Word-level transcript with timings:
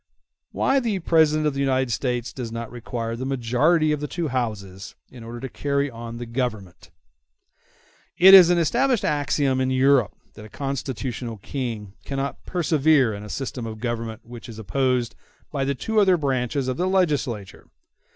Why 0.51 0.79
The 0.79 0.97
President 0.97 1.45
Of 1.45 1.53
The 1.53 1.59
United 1.59 1.91
States 1.91 2.33
Does 2.33 2.51
Not 2.51 2.71
Require 2.71 3.15
The 3.15 3.23
Majority 3.27 3.91
Of 3.91 3.99
The 3.99 4.07
Two 4.07 4.29
Houses 4.29 4.95
In 5.11 5.23
Order 5.23 5.39
To 5.41 5.47
Carry 5.47 5.91
On 5.91 6.17
The 6.17 6.25
Government 6.25 6.89
It 8.17 8.33
is 8.33 8.49
an 8.49 8.57
established 8.57 9.05
axiom 9.05 9.61
in 9.61 9.69
Europe 9.69 10.13
that 10.33 10.43
a 10.45 10.49
constitutional 10.49 11.37
King 11.37 11.93
cannot 12.03 12.43
persevere 12.47 13.13
in 13.13 13.21
a 13.23 13.29
system 13.29 13.67
of 13.67 13.77
government 13.79 14.25
which 14.25 14.49
is 14.49 14.57
opposed 14.57 15.13
by 15.51 15.63
the 15.63 15.75
two 15.75 15.99
other 15.99 16.17
branches 16.17 16.67
of 16.67 16.77
the 16.77 16.87
legislature. 16.87 17.67